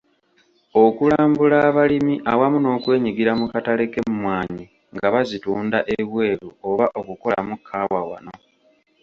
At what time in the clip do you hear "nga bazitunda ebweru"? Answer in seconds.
4.95-6.47